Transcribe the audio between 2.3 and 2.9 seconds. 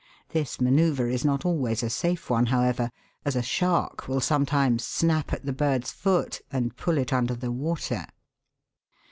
one, however,